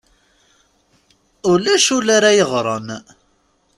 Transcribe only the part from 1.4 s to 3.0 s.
Ulac ul ara yeɣren.